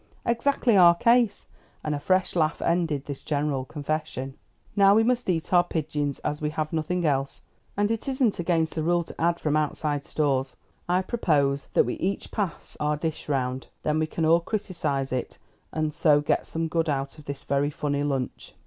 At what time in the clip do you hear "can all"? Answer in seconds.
14.07-14.39